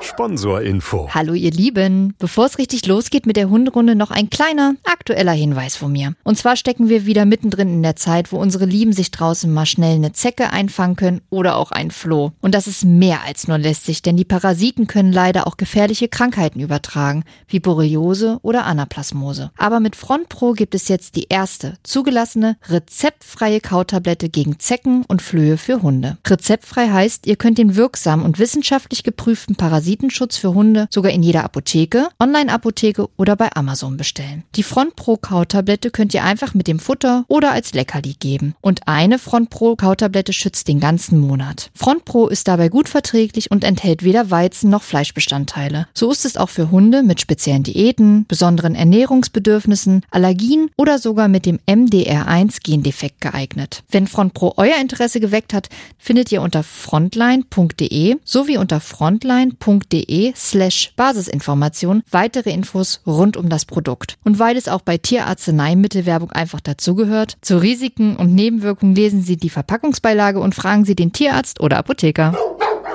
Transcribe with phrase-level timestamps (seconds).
[0.00, 1.08] Sponsorinfo.
[1.14, 2.14] Hallo ihr Lieben.
[2.18, 4.74] Bevor es richtig losgeht mit der Hunderunde, noch ein kleiner,
[5.08, 6.14] aktueller Hinweis von mir.
[6.22, 9.64] Und zwar stecken wir wieder mittendrin in der Zeit, wo unsere Lieben sich draußen mal
[9.64, 12.32] schnell eine Zecke einfangen können oder auch ein Floh.
[12.42, 16.60] Und das ist mehr als nur lästig, denn die Parasiten können leider auch gefährliche Krankheiten
[16.60, 19.50] übertragen, wie Borreliose oder Anaplasmose.
[19.56, 25.22] Aber mit Front Pro gibt es jetzt die erste, zugelassene, rezeptfreie Kautablette gegen Zecken und
[25.22, 26.18] Flöhe für Hunde.
[26.26, 31.44] Rezeptfrei heißt, ihr könnt den wirksamen und wissenschaftlich geprüften Parasitenschutz für Hunde sogar in jeder
[31.44, 34.44] Apotheke, Online-Apotheke oder bei Amazon bestellen.
[34.54, 38.56] Die Front Pro Kautablette könnt ihr einfach mit dem Futter oder als Leckerli geben.
[38.60, 41.70] Und eine Front Pro Kautablette schützt den ganzen Monat.
[41.72, 45.86] Front Pro ist dabei gut verträglich und enthält weder Weizen noch Fleischbestandteile.
[45.94, 51.46] So ist es auch für Hunde mit speziellen Diäten, besonderen Ernährungsbedürfnissen, Allergien oder sogar mit
[51.46, 53.84] dem MDR1 Gendefekt geeignet.
[53.90, 60.92] Wenn Front Pro euer Interesse geweckt hat, findet ihr unter frontline.de sowie unter frontline.de slash
[60.96, 64.18] Basisinformation weitere Infos rund um das Produkt.
[64.24, 69.50] Und weil es auch bei Tierarzneimittelwerbung einfach dazugehört, zu Risiken und Nebenwirkungen lesen Sie die
[69.50, 72.34] Verpackungsbeilage und fragen Sie den Tierarzt oder Apotheker.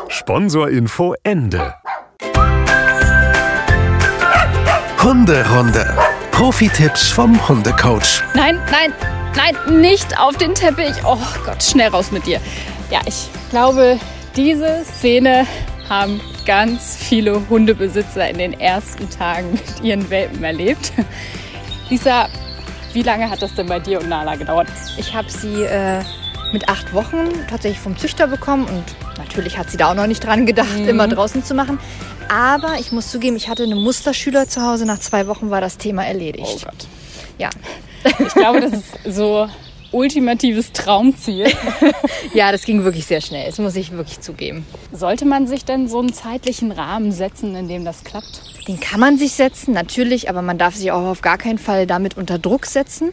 [0.08, 1.76] Sponsorinfo Ende.
[5.04, 5.96] Hunderunde.
[6.32, 8.24] Profi-Tipps vom Hundecoach.
[8.34, 8.92] Nein, nein,
[9.36, 10.96] nein, nicht auf den Teppich.
[11.06, 12.40] Oh Gott, schnell raus mit dir.
[12.90, 14.00] Ja, ich glaube,
[14.36, 15.46] diese Szene
[15.88, 20.92] haben ganz viele Hundebesitzer in den ersten Tagen mit ihren Welpen erlebt.
[21.94, 22.28] Lisa,
[22.94, 24.68] wie lange hat das denn bei dir und Nala gedauert?
[24.98, 26.02] Ich habe sie äh,
[26.52, 28.84] mit acht Wochen tatsächlich vom Züchter bekommen und
[29.20, 30.90] natürlich hat sie da auch noch nicht dran gedacht, Mhm.
[30.90, 31.78] immer draußen zu machen.
[32.30, 34.88] Aber ich muss zugeben, ich hatte eine Musterschüler zu Hause.
[34.88, 36.48] Nach zwei Wochen war das Thema erledigt.
[36.50, 36.88] Oh Gott.
[37.38, 37.52] Ja.
[38.06, 39.48] Ich glaube, das ist so
[39.94, 41.48] ultimatives Traumziel.
[42.34, 43.46] ja, das ging wirklich sehr schnell.
[43.46, 44.66] Das muss ich wirklich zugeben.
[44.92, 48.42] Sollte man sich denn so einen zeitlichen Rahmen setzen, in dem das klappt?
[48.68, 51.88] Den kann man sich setzen, natürlich, aber man darf sich auch auf gar keinen Fall
[51.88, 53.12] damit unter Druck setzen.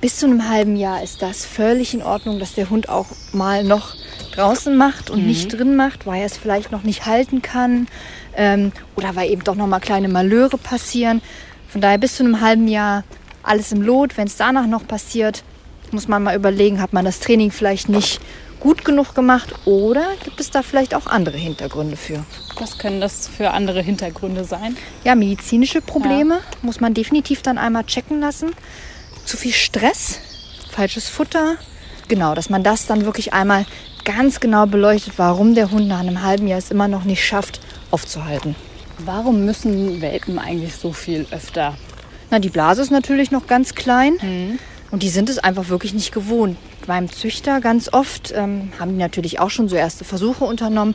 [0.00, 3.64] Bis zu einem halben Jahr ist das völlig in Ordnung, dass der Hund auch mal
[3.64, 3.96] noch
[4.34, 7.88] draußen macht und nicht drin macht, weil er es vielleicht noch nicht halten kann
[8.36, 11.20] ähm, oder weil eben doch noch mal kleine Malheure passieren.
[11.68, 13.02] Von daher bis zu einem halben Jahr
[13.42, 14.16] alles im Lot.
[14.16, 15.42] Wenn es danach noch passiert,
[15.92, 18.20] muss man mal überlegen, hat man das Training vielleicht nicht
[18.60, 22.24] gut genug gemacht oder gibt es da vielleicht auch andere Hintergründe für?
[22.58, 24.76] Was können das für andere Hintergründe sein?
[25.04, 28.50] Ja, medizinische Probleme muss man definitiv dann einmal checken lassen.
[29.24, 30.18] Zu viel Stress,
[30.70, 31.56] falsches Futter.
[32.08, 33.66] Genau, dass man das dann wirklich einmal
[34.04, 37.60] ganz genau beleuchtet, warum der Hund nach einem halben Jahr es immer noch nicht schafft,
[37.90, 38.56] aufzuhalten.
[38.98, 41.76] Warum müssen Welpen eigentlich so viel öfter?
[42.30, 44.58] Na, die Blase ist natürlich noch ganz klein
[44.90, 46.56] und die sind es einfach wirklich nicht gewohnt.
[46.86, 50.94] Beim Züchter ganz oft ähm, haben die natürlich auch schon so erste Versuche unternommen.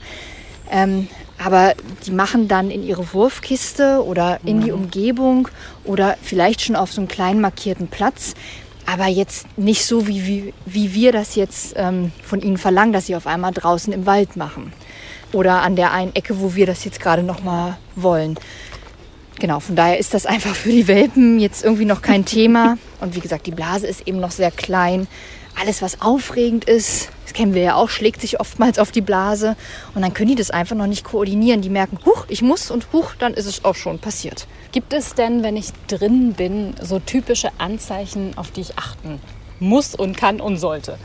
[0.72, 1.74] Ähm, aber
[2.06, 5.50] die machen dann in ihre Wurfkiste oder in die Umgebung
[5.84, 8.34] oder vielleicht schon auf so einem kleinen markierten Platz.
[8.86, 13.08] Aber jetzt nicht so, wie, wie, wie wir das jetzt ähm, von ihnen verlangen, dass
[13.08, 14.74] sie auf einmal draußen im Wald machen.
[15.32, 18.38] Oder an der einen Ecke, wo wir das jetzt gerade noch mal wollen.
[19.40, 22.78] Genau, von daher ist das einfach für die Welpen jetzt irgendwie noch kein Thema.
[23.02, 25.08] Und wie gesagt, die Blase ist eben noch sehr klein.
[25.60, 29.56] Alles, was aufregend ist, das kennen wir ja auch, schlägt sich oftmals auf die Blase.
[29.94, 31.62] Und dann können die das einfach noch nicht koordinieren.
[31.62, 34.48] Die merken, huch, ich muss und huch, dann ist es auch schon passiert.
[34.72, 39.20] Gibt es denn, wenn ich drin bin, so typische Anzeichen, auf die ich achten
[39.60, 40.98] muss und kann und sollte?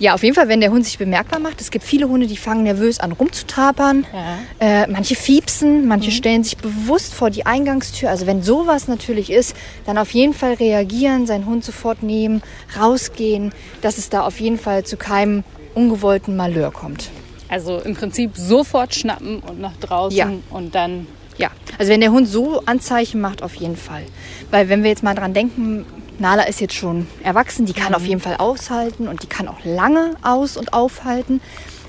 [0.00, 1.60] Ja, auf jeden Fall, wenn der Hund sich bemerkbar macht.
[1.60, 4.06] Es gibt viele Hunde, die fangen nervös an rumzutapern.
[4.12, 4.38] Ja.
[4.84, 8.08] Äh, manche fiepsen, manche stellen sich bewusst vor die Eingangstür.
[8.08, 12.42] Also wenn sowas natürlich ist, dann auf jeden Fall reagieren, seinen Hund sofort nehmen,
[12.80, 13.52] rausgehen,
[13.82, 15.44] dass es da auf jeden Fall zu keinem
[15.74, 17.10] ungewollten Malheur kommt.
[17.48, 20.30] Also im Prinzip sofort schnappen und nach draußen Ja.
[20.48, 24.02] und dann Ja, also wenn der Hund so Anzeichen macht, auf jeden Fall.
[24.50, 25.84] Weil wenn wir jetzt mal dran denken,
[26.20, 29.64] Nala ist jetzt schon erwachsen, die kann auf jeden Fall aushalten und die kann auch
[29.64, 31.40] lange aus- und aufhalten.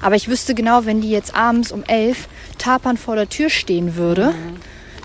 [0.02, 2.28] Aber ich wüsste genau, wenn die jetzt abends um elf
[2.58, 4.34] tapern vor der Tür stehen würde,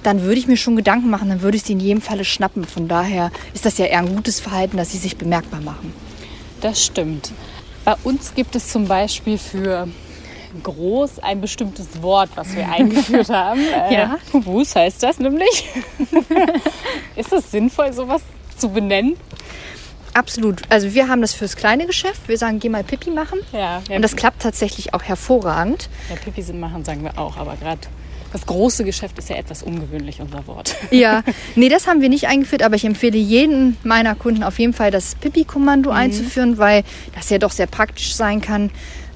[0.05, 2.65] dann würde ich mir schon Gedanken machen, dann würde ich sie in jedem Falle schnappen.
[2.65, 5.93] Von daher ist das ja eher ein gutes Verhalten, dass sie sich bemerkbar machen.
[6.61, 7.33] Das stimmt.
[7.85, 9.89] Bei uns gibt es zum Beispiel für
[10.63, 13.61] groß ein bestimmtes Wort, was wir eingeführt haben.
[13.61, 14.19] Äh, Ja.
[14.33, 15.69] Wus heißt das nämlich.
[17.17, 18.23] Ist es sinnvoll, sowas
[18.57, 19.17] zu benennen?
[20.15, 20.63] Absolut.
[20.71, 22.27] Also wir haben das fürs kleine Geschäft.
[22.27, 23.39] Wir sagen, geh mal Pipi machen.
[23.53, 23.83] Ja.
[23.89, 25.91] ja Und das klappt tatsächlich auch hervorragend.
[26.09, 27.37] ja, Pipi sind machen, sagen wir auch.
[27.37, 27.81] Aber gerade
[28.33, 30.75] das große Geschäft ist ja etwas ungewöhnlich, unser Wort.
[30.91, 31.23] Ja,
[31.55, 34.91] nee, das haben wir nicht eingeführt, aber ich empfehle jedem meiner Kunden auf jeden Fall
[34.91, 36.83] das Pipi-Kommando einzuführen, weil
[37.15, 38.71] das ja doch sehr praktisch sein kann.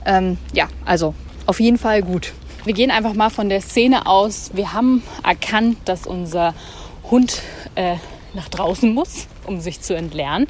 [0.05, 1.15] Ähm, ja, also
[1.47, 2.33] auf jeden Fall gut.
[2.65, 4.51] wir gehen einfach mal von der Szene aus.
[4.55, 6.55] Wir haben erkannt, dass unser
[7.11, 7.43] Hund
[7.75, 7.97] äh,
[8.35, 10.47] nach draußen muss, um sich zu entleeren.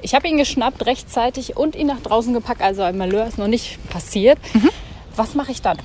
[0.00, 2.62] Ich habe ihn geschnappt rechtzeitig und ihn nach draußen gepackt.
[2.62, 4.38] Also ein Malheur ist noch nicht passiert.
[4.54, 4.70] Mhm.
[5.16, 5.78] Was mache ich dann,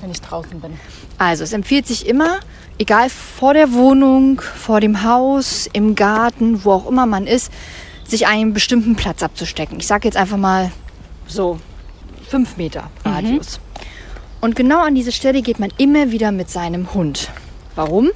[0.00, 0.78] wenn ich draußen bin?
[1.16, 2.40] Also es empfiehlt sich immer,
[2.78, 7.50] egal vor der Wohnung, vor dem Haus, im Garten, wo auch immer man ist,
[8.04, 9.80] sich einen bestimmten Platz abzustecken.
[9.80, 10.70] Ich sage jetzt einfach mal
[11.26, 11.58] so
[12.28, 13.60] fünf Meter Radius.
[14.40, 17.30] Und genau an diese Stelle geht man immer wieder mit seinem Hund.
[17.74, 18.10] Warum?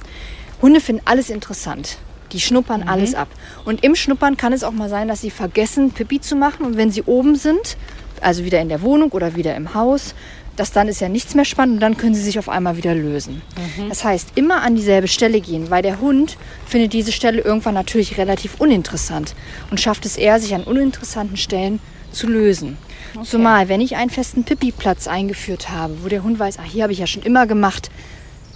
[0.61, 1.97] Hunde finden alles interessant.
[2.33, 3.27] Die schnuppern alles ab.
[3.63, 6.65] Und im Schnuppern kann es auch mal sein, dass sie vergessen, Pipi zu machen.
[6.65, 7.77] Und wenn sie oben sind,
[8.21, 10.15] also wieder in der Wohnung oder wieder im Haus,
[10.55, 12.93] das dann ist ja nichts mehr spannend und dann können sie sich auf einmal wieder
[12.93, 13.41] lösen.
[13.89, 16.37] Das heißt, immer an dieselbe Stelle gehen, weil der Hund
[16.67, 19.33] findet diese Stelle irgendwann natürlich relativ uninteressant
[19.71, 21.79] und schafft es eher, sich an uninteressanten Stellen
[22.11, 22.77] zu lösen.
[23.23, 26.93] Zumal, wenn ich einen festen Pipi-Platz eingeführt habe, wo der Hund weiß, ach, hier habe
[26.93, 27.89] ich ja schon immer gemacht,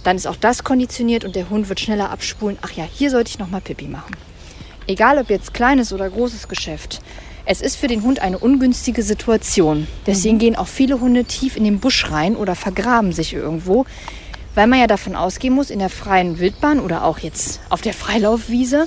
[0.04, 3.30] dann ist auch das konditioniert und der Hund wird schneller abspulen, ach ja, hier sollte
[3.30, 4.14] ich nochmal Pipi machen.
[4.86, 7.00] Egal ob jetzt kleines oder großes Geschäft.
[7.44, 9.86] Es ist für den Hund eine ungünstige Situation.
[10.06, 13.86] Deswegen gehen auch viele Hunde tief in den Busch rein oder vergraben sich irgendwo,
[14.54, 17.94] weil man ja davon ausgehen muss, in der freien Wildbahn oder auch jetzt auf der
[17.94, 18.86] Freilaufwiese,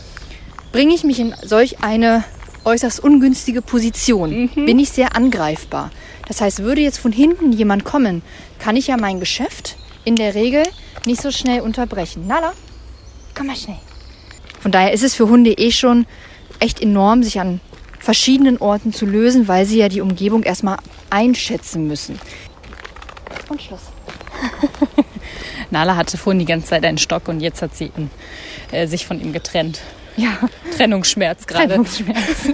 [0.71, 2.23] bringe ich mich in solch eine
[2.63, 4.49] äußerst ungünstige Position.
[4.53, 5.91] Bin ich sehr angreifbar.
[6.27, 8.21] Das heißt, würde jetzt von hinten jemand kommen,
[8.59, 10.63] kann ich ja mein Geschäft in der Regel
[11.05, 12.27] nicht so schnell unterbrechen.
[12.27, 12.53] Nala,
[13.35, 13.79] komm mal schnell.
[14.59, 16.05] Von daher ist es für Hunde eh schon
[16.59, 17.59] echt enorm, sich an
[17.99, 20.77] verschiedenen Orten zu lösen, weil sie ja die Umgebung erstmal
[21.09, 22.19] einschätzen müssen.
[23.49, 23.81] Und Schluss.
[25.71, 28.09] Nala hatte vorhin die ganze Zeit einen Stock und jetzt hat sie ihn,
[28.71, 29.81] äh, sich von ihm getrennt.
[30.17, 30.37] Ja,
[30.75, 31.67] Trennungsschmerz gerade.
[31.67, 32.19] Trennungsschmerz.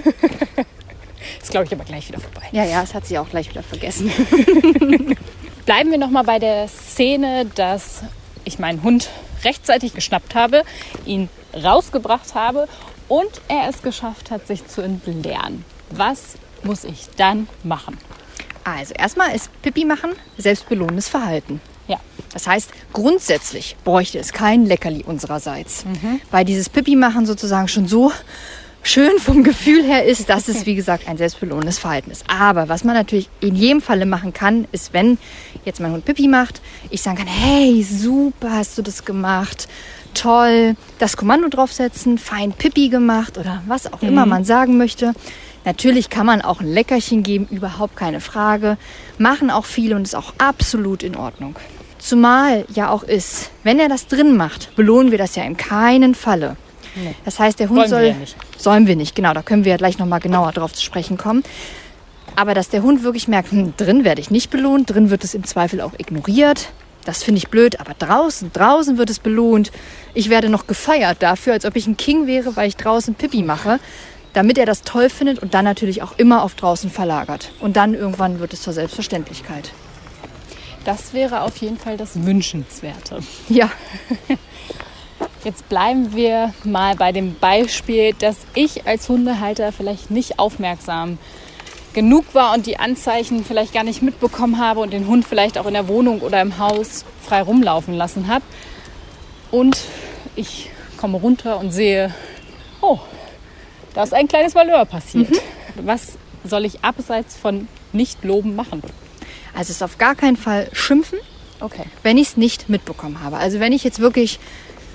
[1.42, 2.42] Ist, glaube ich, aber gleich wieder vorbei.
[2.52, 4.10] Ja, ja, das hat sie auch gleich wieder vergessen.
[5.68, 8.00] Bleiben wir noch mal bei der Szene, dass
[8.46, 9.10] ich meinen Hund
[9.44, 10.62] rechtzeitig geschnappt habe,
[11.04, 11.28] ihn
[11.62, 12.68] rausgebracht habe
[13.06, 15.66] und er es geschafft hat, sich zu entleeren.
[15.90, 17.98] Was muss ich dann machen?
[18.64, 21.60] Also erstmal ist Pipi machen selbstbelohnendes Verhalten.
[21.86, 21.98] Ja,
[22.32, 25.84] Das heißt, grundsätzlich bräuchte es kein Leckerli unsererseits,
[26.30, 28.10] weil dieses Pipi machen sozusagen schon so
[28.82, 32.24] schön vom Gefühl her ist, dass es wie gesagt ein selbstbelohnendes Verhalten ist.
[32.28, 35.18] Aber was man natürlich in jedem Falle machen kann, ist, wenn
[35.64, 36.60] jetzt mein Hund Pipi macht,
[36.90, 39.68] ich sagen kann, hey, super hast du das gemacht,
[40.14, 45.12] toll, das Kommando draufsetzen, fein Pipi gemacht oder was auch immer man sagen möchte.
[45.64, 48.78] Natürlich kann man auch ein Leckerchen geben, überhaupt keine Frage.
[49.18, 51.56] Machen auch viele und ist auch absolut in Ordnung.
[51.98, 56.14] Zumal ja auch ist, wenn er das drin macht, belohnen wir das ja in keinen
[56.14, 56.56] Falle.
[57.24, 58.06] Das heißt, der Hund Wollen wir soll.
[58.08, 58.36] ja nicht.
[58.56, 61.42] Sollen wir nicht, genau, da können wir ja gleich nochmal genauer drauf zu sprechen kommen.
[62.36, 65.34] Aber dass der Hund wirklich merkt, hm, drin werde ich nicht belohnt, drin wird es
[65.34, 66.68] im Zweifel auch ignoriert.
[67.04, 69.72] Das finde ich blöd, aber draußen, draußen wird es belohnt.
[70.14, 73.42] Ich werde noch gefeiert dafür, als ob ich ein King wäre, weil ich draußen Pipi
[73.42, 73.80] mache,
[74.34, 77.50] damit er das toll findet und dann natürlich auch immer auf draußen verlagert.
[77.60, 79.72] Und dann irgendwann wird es zur Selbstverständlichkeit.
[80.84, 83.20] das wäre auf jeden Fall das Wünschenswerte.
[83.48, 83.70] Ja,
[85.44, 91.18] Jetzt bleiben wir mal bei dem Beispiel, dass ich als Hundehalter vielleicht nicht aufmerksam
[91.94, 95.66] genug war und die Anzeichen vielleicht gar nicht mitbekommen habe und den Hund vielleicht auch
[95.66, 98.44] in der Wohnung oder im Haus frei rumlaufen lassen habe.
[99.50, 99.78] Und
[100.36, 102.14] ich komme runter und sehe,
[102.80, 102.98] oh,
[103.94, 105.30] da ist ein kleines Malheur passiert.
[105.76, 108.82] Was soll ich abseits von Nicht-Loben machen?
[109.54, 111.18] also es ist auf gar keinen Fall schimpfen,
[111.60, 111.84] Okay.
[112.04, 113.38] wenn ich es nicht mitbekommen habe.
[113.38, 114.38] Also wenn ich jetzt wirklich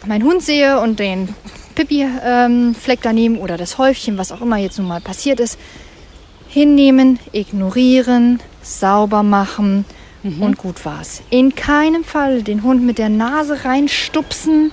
[0.05, 1.29] meinen Hund sehe und den
[1.75, 5.57] Pipi-Fleck daneben oder das Häufchen, was auch immer jetzt nun mal passiert ist,
[6.47, 9.85] hinnehmen, ignorieren, sauber machen
[10.39, 11.21] und gut war's.
[11.29, 14.71] In keinem Fall den Hund mit der Nase reinstupsen,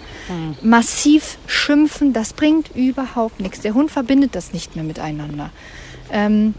[0.62, 3.60] massiv schimpfen, das bringt überhaupt nichts.
[3.60, 5.50] Der Hund verbindet das nicht mehr miteinander.
[6.12, 6.54] Ähm,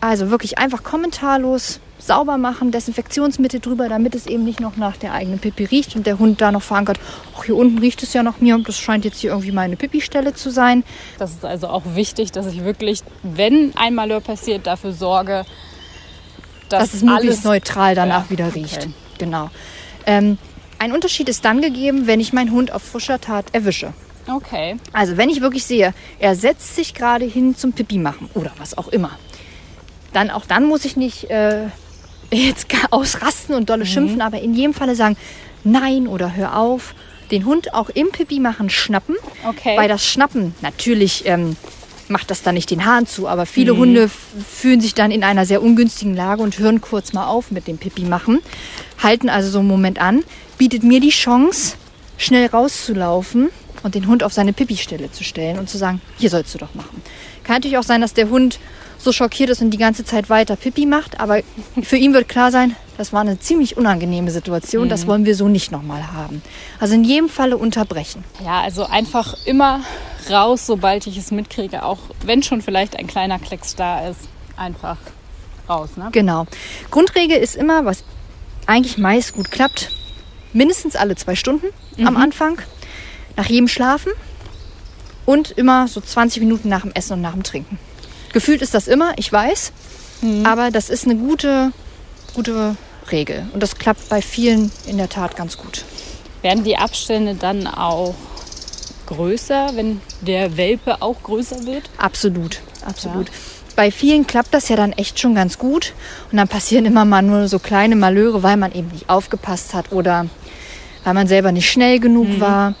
[0.00, 5.12] also wirklich einfach kommentarlos sauber machen, Desinfektionsmittel drüber, damit es eben nicht noch nach der
[5.12, 6.98] eigenen Pipi riecht und der Hund da noch verankert,
[7.36, 10.34] ach, hier unten riecht es ja nach mir, das scheint jetzt hier irgendwie meine Pipi-Stelle
[10.34, 10.84] zu sein.
[11.18, 15.44] Das ist also auch wichtig, dass ich wirklich, wenn ein Malheur passiert, dafür sorge,
[16.68, 18.60] dass, dass es möglichst alles neutral danach Ja, wieder okay.
[18.60, 18.88] riecht.
[19.18, 19.50] Genau.
[20.04, 20.38] Ähm,
[20.78, 23.94] ein Unterschied ist dann gegeben, wenn ich meinen Hund auf frischer Tat erwische.
[24.28, 24.76] Okay.
[24.92, 28.76] Also wenn ich wirklich sehe, er setzt sich gerade hin zum Pipi machen oder was
[28.76, 29.12] auch immer,
[30.12, 31.66] dann auch dann muss ich nicht äh,
[32.32, 35.16] jetzt ausrasten und dolle schimpfen, aber in jedem Falle sagen,
[35.64, 36.94] nein oder hör auf,
[37.30, 39.16] den Hund auch im Pipi machen schnappen,
[39.46, 39.76] Okay.
[39.76, 41.56] weil das Schnappen natürlich ähm,
[42.08, 44.12] macht das dann nicht den Hahn zu, aber viele Hunde f-
[44.48, 47.78] fühlen sich dann in einer sehr ungünstigen Lage und hören kurz mal auf mit dem
[47.78, 48.38] Pipi machen,
[49.02, 50.22] halten also so einen Moment an,
[50.56, 51.74] bietet mir die Chance,
[52.16, 53.48] schnell rauszulaufen
[53.82, 56.74] und den Hund auf seine Pipi-Stelle zu stellen und zu sagen, hier sollst du doch
[56.74, 57.02] machen.
[57.42, 58.58] Kann natürlich auch sein, dass der Hund
[58.98, 61.42] so schockiert ist und die ganze Zeit weiter Pipi macht, aber
[61.82, 65.48] für ihn wird klar sein, das war eine ziemlich unangenehme Situation, das wollen wir so
[65.48, 66.42] nicht nochmal haben.
[66.80, 68.24] Also in jedem Falle unterbrechen.
[68.44, 69.80] Ja, also einfach immer
[70.30, 71.82] raus, sobald ich es mitkriege.
[71.82, 74.20] Auch wenn schon vielleicht ein kleiner Klecks da ist.
[74.56, 74.96] Einfach
[75.68, 76.08] raus, ne?
[76.12, 76.46] Genau.
[76.90, 78.02] Grundregel ist immer, was
[78.66, 79.90] eigentlich meist gut klappt,
[80.52, 81.66] mindestens alle zwei Stunden
[82.02, 82.58] am Anfang,
[83.36, 84.12] nach jedem Schlafen
[85.26, 87.78] und immer so 20 Minuten nach dem Essen und nach dem Trinken.
[88.36, 89.72] Gefühlt ist das immer, ich weiß,
[90.44, 91.72] aber das ist eine gute,
[92.34, 92.76] gute
[93.10, 95.86] Regel und das klappt bei vielen in der Tat ganz gut.
[96.42, 98.14] Werden die Abstände dann auch
[99.06, 101.88] größer, wenn der Welpe auch größer wird?
[101.96, 103.28] Absolut, absolut.
[103.74, 105.94] Bei vielen klappt das ja dann echt schon ganz gut
[106.30, 109.92] und dann passieren immer mal nur so kleine Malöre, weil man eben nicht aufgepasst hat
[109.92, 110.26] oder
[111.04, 112.74] weil man selber nicht schnell genug war.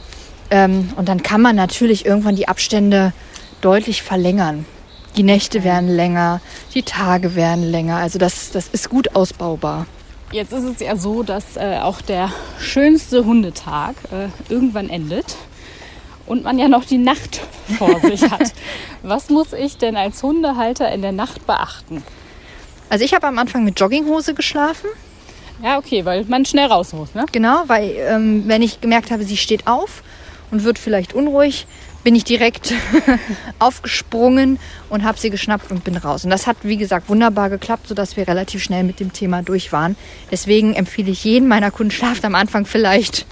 [0.50, 3.14] Ähm, und dann kann man natürlich irgendwann die Abstände
[3.62, 4.66] deutlich verlängern.
[5.16, 6.40] Die Nächte werden länger,
[6.74, 7.96] die Tage werden länger.
[7.96, 9.86] Also das, das ist gut ausbaubar.
[10.30, 15.36] Jetzt ist es ja so, dass äh, auch der schönste Hundetag äh, irgendwann endet
[16.26, 17.40] und man ja noch die Nacht
[17.78, 18.52] vor sich hat.
[19.02, 22.02] Was muss ich denn als Hundehalter in der Nacht beachten?
[22.90, 24.90] Also ich habe am Anfang mit Jogginghose geschlafen.
[25.62, 27.24] Ja, okay, weil man schnell raus muss, ne?
[27.32, 30.02] Genau, weil ähm, wenn ich gemerkt habe, sie steht auf
[30.50, 31.66] und wird vielleicht unruhig,
[32.06, 32.72] bin ich direkt
[33.58, 34.60] aufgesprungen
[34.90, 36.22] und habe sie geschnappt und bin raus.
[36.22, 39.72] Und das hat, wie gesagt, wunderbar geklappt, sodass wir relativ schnell mit dem Thema durch
[39.72, 39.96] waren.
[40.30, 43.26] Deswegen empfehle ich jeden meiner Kunden, schlaft am Anfang vielleicht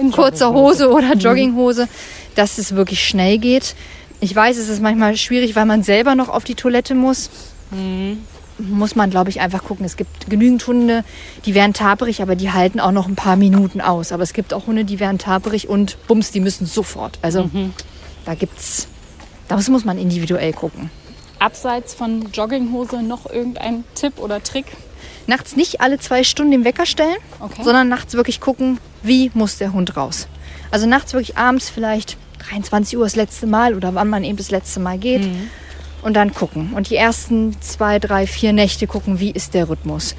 [0.00, 1.86] in kurzer Hose oder Jogginghose,
[2.34, 3.74] dass es wirklich schnell geht.
[4.20, 7.28] Ich weiß, es ist manchmal schwierig, weil man selber noch auf die Toilette muss.
[8.56, 9.84] Muss man, glaube ich, einfach gucken.
[9.84, 11.04] Es gibt genügend Hunde,
[11.44, 14.12] die werden taperig, aber die halten auch noch ein paar Minuten aus.
[14.12, 17.18] Aber es gibt auch Hunde, die werden taperig und bums, die müssen sofort.
[17.20, 17.50] Also
[18.24, 18.88] da gibt's,
[19.48, 20.90] das muss man individuell gucken.
[21.38, 24.66] Abseits von Jogginghose noch irgendein Tipp oder Trick?
[25.26, 27.62] Nachts nicht alle zwei Stunden den Wecker stellen, Okay.
[27.62, 30.26] sondern nachts wirklich gucken, wie muss der Hund raus.
[30.70, 32.16] Also nachts wirklich abends vielleicht
[32.50, 35.28] 23 Uhr das letzte Mal oder wann man eben das letzte Mal geht.
[36.02, 36.72] Und dann gucken.
[36.74, 40.14] Und die ersten zwei, drei, vier Nächte gucken, wie ist der Rhythmus.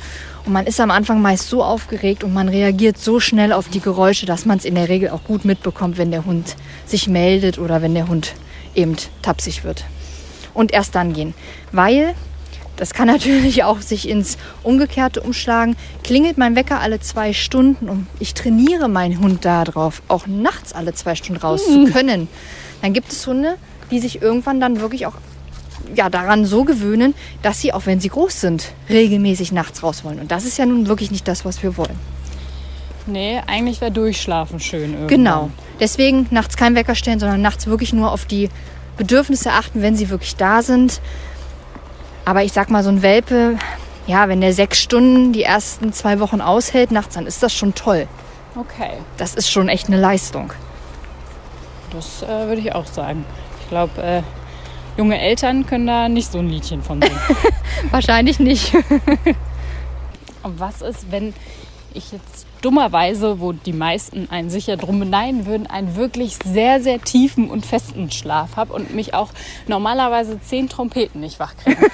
[0.45, 3.79] Und man ist am Anfang meist so aufgeregt und man reagiert so schnell auf die
[3.79, 7.57] Geräusche, dass man es in der Regel auch gut mitbekommt, wenn der Hund sich meldet
[7.57, 8.33] oder wenn der Hund
[8.75, 9.85] eben tapsig wird.
[10.53, 11.33] Und erst dann gehen.
[11.71, 12.13] Weil
[12.75, 15.75] das kann natürlich auch sich ins Umgekehrte umschlagen.
[16.03, 20.93] Klingelt mein Wecker alle zwei Stunden und ich trainiere meinen Hund darauf, auch nachts alle
[20.93, 22.27] zwei Stunden raus zu können.
[22.83, 23.57] Dann gibt es Hunde,
[23.89, 25.15] die sich irgendwann dann wirklich auch
[25.93, 30.19] ja, daran so gewöhnen, dass sie, auch wenn sie groß sind, regelmäßig nachts raus wollen.
[30.19, 31.97] Und das ist ja nun wirklich nicht das, was wir wollen.
[33.07, 35.07] Nee, eigentlich wäre Durchschlafen schön irgendwann.
[35.07, 35.49] Genau.
[35.79, 38.49] Deswegen nachts kein Wecker stellen, sondern nachts wirklich nur auf die
[38.97, 41.01] Bedürfnisse achten, wenn sie wirklich da sind.
[42.23, 43.57] Aber ich sag mal, so ein Welpe,
[44.07, 47.75] ja, wenn der sechs Stunden die ersten zwei Wochen aushält nachts, dann ist das schon
[47.75, 48.07] toll.
[48.55, 50.51] Okay, Das ist schon echt eine Leistung.
[51.91, 53.25] das äh, würde ich auch sagen.
[53.61, 54.21] Ich glaube, äh,
[54.97, 57.19] junge Eltern können da nicht so ein Liedchen von singen.
[57.91, 58.73] Wahrscheinlich nicht.
[60.43, 61.33] Und was ist, wenn
[61.93, 66.99] ich jetzt dummerweise, wo die meisten einen sicher drum beneiden würden, einen wirklich sehr, sehr
[67.01, 69.29] tiefen und festen Schlaf habe und mich auch
[69.67, 71.81] normalerweise zehn Trompeten nicht wach kriegen?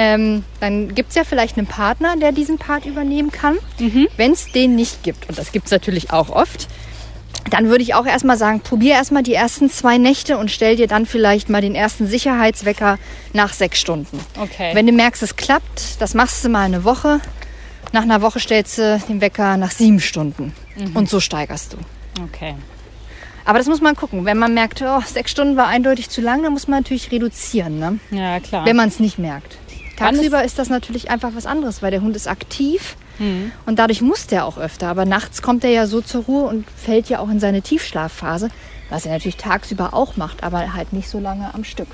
[0.00, 3.58] Ähm, dann gibt es ja vielleicht einen Partner, der diesen Part übernehmen kann.
[4.16, 6.68] Wenn es den nicht gibt, und das gibt es natürlich auch oft,
[7.50, 10.86] dann würde ich auch erstmal sagen, probier erstmal die ersten zwei Nächte und stell dir
[10.86, 12.98] dann vielleicht mal den ersten Sicherheitswecker
[13.32, 14.20] nach sechs Stunden.
[14.38, 14.70] Okay.
[14.74, 17.20] Wenn du merkst, es klappt, das machst du mal eine Woche.
[17.92, 20.52] Nach einer Woche stellst du den Wecker nach sieben Stunden.
[20.94, 21.78] Und so steigerst du.
[22.22, 22.54] okay.
[23.44, 24.26] Aber das muss man gucken.
[24.26, 27.78] Wenn man merkt, oh, sechs Stunden war eindeutig zu lang, dann muss man natürlich reduzieren,
[27.78, 27.98] ne?
[28.10, 28.66] Ja, klar.
[28.66, 29.56] wenn man es nicht merkt.
[29.96, 32.96] Tagsüber ist das natürlich einfach was anderes, weil der Hund ist aktiv
[33.66, 34.88] und dadurch muss der auch öfter.
[34.88, 38.48] Aber nachts kommt er ja so zur Ruhe und fällt ja auch in seine Tiefschlafphase,
[38.90, 41.88] was er natürlich tagsüber auch macht, aber halt nicht so lange am Stück.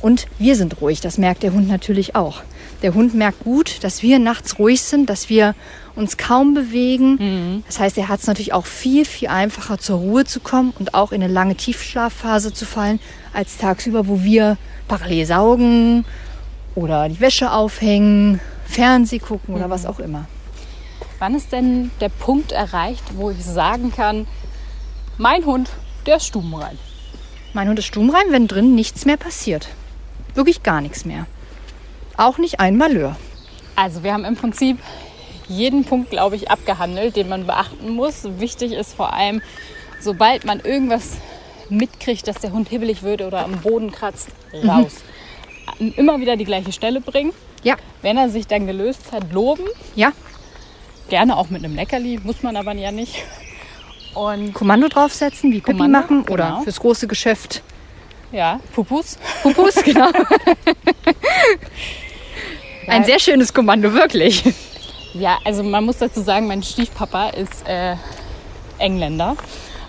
[0.00, 2.42] Und wir sind ruhig, das merkt der Hund natürlich auch.
[2.82, 5.54] Der Hund merkt gut, dass wir nachts ruhig sind, dass wir
[5.94, 7.62] uns kaum bewegen.
[7.66, 10.94] Das heißt, er hat es natürlich auch viel, viel einfacher zur Ruhe zu kommen und
[10.94, 12.98] auch in eine lange Tiefschlafphase zu fallen,
[13.32, 14.56] als tagsüber, wo wir
[14.88, 16.04] parallel saugen
[16.74, 20.26] oder die Wäsche aufhängen, Fernseh gucken oder was auch immer.
[21.22, 24.26] Wann ist denn der Punkt erreicht, wo ich sagen kann,
[25.18, 25.70] mein Hund,
[26.04, 26.76] der ist stubenrein?
[27.52, 29.68] Mein Hund ist stubenrein, wenn drin nichts mehr passiert.
[30.34, 31.28] Wirklich gar nichts mehr.
[32.16, 33.14] Auch nicht ein Malheur.
[33.76, 34.78] Also wir haben im Prinzip
[35.46, 38.24] jeden Punkt, glaube ich, abgehandelt, den man beachten muss.
[38.40, 39.42] Wichtig ist vor allem,
[40.00, 41.18] sobald man irgendwas
[41.68, 44.30] mitkriegt, dass der Hund hibbelig wird oder am Boden kratzt,
[44.64, 44.94] raus.
[45.78, 45.92] Mhm.
[45.96, 47.32] Immer wieder die gleiche Stelle bringen.
[47.62, 47.76] Ja.
[48.00, 49.62] Wenn er sich dann gelöst hat, loben.
[49.94, 50.10] Ja.
[51.12, 53.22] Gerne auch mit einem Leckerli, muss man aber ja nicht.
[54.14, 56.62] Und Kommando draufsetzen, wie Kommando, machen oder genau.
[56.62, 57.62] fürs große Geschäft.
[58.32, 59.18] Ja, Pupus.
[59.42, 60.08] Pupus, genau.
[62.88, 64.42] Ein sehr schönes Kommando, wirklich.
[65.12, 67.96] Ja, also man muss dazu sagen, mein Stiefpapa ist äh,
[68.78, 69.36] Engländer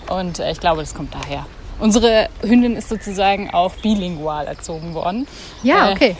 [0.10, 1.46] und äh, ich glaube, das kommt daher.
[1.80, 5.26] Unsere Hündin ist sozusagen auch bilingual erzogen worden.
[5.64, 6.16] Ja, Äh, okay.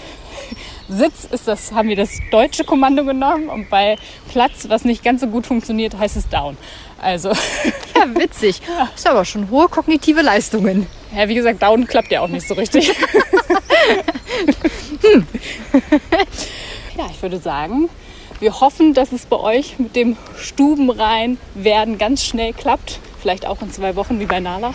[0.90, 3.98] Sitz ist das, haben wir das deutsche Kommando genommen und bei
[4.30, 6.58] Platz, was nicht ganz so gut funktioniert, heißt es Down.
[7.02, 7.30] Also,
[7.96, 8.62] Ja, witzig.
[8.68, 10.88] Das ist aber schon hohe kognitive Leistungen.
[11.16, 12.92] ja, wie gesagt, Down klappt ja auch nicht so richtig.
[16.98, 17.90] Ja, ich würde sagen,
[18.40, 23.00] wir hoffen, dass es bei euch mit dem Stubenrein werden ganz schnell klappt.
[23.20, 24.74] Vielleicht auch in zwei Wochen wie bei Nala.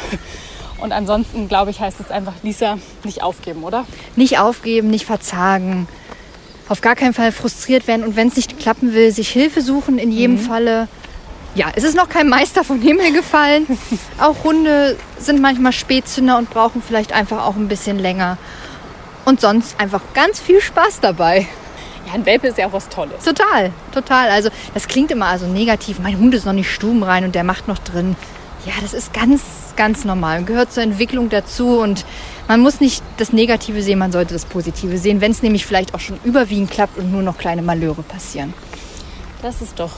[0.81, 3.85] Und ansonsten, glaube ich, heißt es einfach, Lisa, nicht aufgeben, oder?
[4.17, 5.89] Nicht aufgeben, nicht verzagen.
[6.69, 8.05] Auf gar keinen Fall frustriert werden.
[8.05, 10.87] Und wenn es nicht klappen will, sich Hilfe suchen in jedem Falle.
[11.55, 13.67] Ja, es ist noch kein Meister vom Himmel gefallen.
[14.21, 18.39] auch Hunde sind manchmal Spätzünder und brauchen vielleicht einfach auch ein bisschen länger.
[19.25, 21.49] Und sonst einfach ganz viel Spaß dabei.
[22.07, 23.25] Ja, ein Welpe ist ja auch was Tolles.
[23.25, 24.31] Total, total.
[24.31, 25.99] Also das klingt immer also negativ.
[25.99, 28.15] Mein Hund ist noch nicht stubenrein und der macht noch drin.
[28.69, 29.41] Ja, das ist ganz,
[29.77, 31.79] ganz normal und gehört zur Entwicklung dazu.
[31.79, 32.05] Und
[32.49, 35.95] man muss nicht das Negative sehen, man sollte das Positive sehen, wenn es nämlich vielleicht
[35.95, 38.53] auch schon überwiegend klappt und nur noch kleine Malheure passieren.
[39.41, 39.93] Das ist doch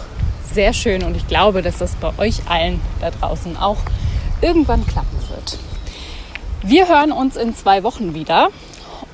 [0.52, 3.78] sehr schön und ich glaube, dass das bei euch allen da draußen auch
[4.40, 5.58] irgendwann klappen wird.
[6.62, 8.50] Wir hören uns in zwei Wochen wieder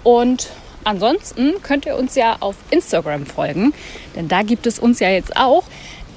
[0.03, 0.51] und
[0.85, 3.73] ansonsten könnt ihr uns ja auf Instagram folgen,
[4.17, 5.65] denn da gibt es uns ja jetzt auch.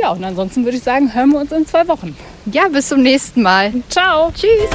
[0.01, 2.15] Ja, und ansonsten würde ich sagen, hören wir uns in zwei Wochen.
[2.45, 3.73] Ja, bis zum nächsten Mal.
[3.89, 4.31] Ciao!
[4.31, 4.69] Tschüss.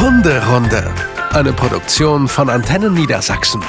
[0.00, 0.90] Hunderunde.
[1.32, 3.62] Eine Produktion von Antennen Niedersachsen.